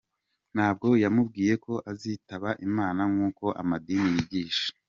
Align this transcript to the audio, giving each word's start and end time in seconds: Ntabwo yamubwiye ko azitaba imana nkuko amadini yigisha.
Ntabwo 0.53 0.87
yamubwiye 1.03 1.53
ko 1.65 1.73
azitaba 1.91 2.49
imana 2.67 3.01
nkuko 3.11 3.45
amadini 3.61 4.07
yigisha. 4.15 4.67